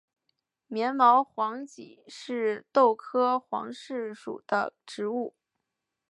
[0.65, 5.35] 棉毛黄耆是豆科黄芪属的植物。